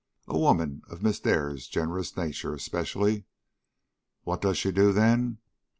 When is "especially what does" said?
2.55-4.57